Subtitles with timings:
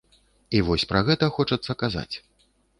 [0.59, 2.11] І вось пра гэта хочацца казаць.